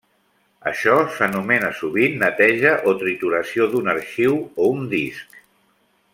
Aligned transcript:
Això 0.69 0.95
s'anomena 1.17 1.69
sovint 1.81 2.17
neteja 2.23 2.71
o 2.93 2.95
trituració 3.03 3.69
d'un 3.75 3.93
arxiu 3.95 4.35
o 4.43 4.73
un 4.79 4.89
disc. 4.97 5.39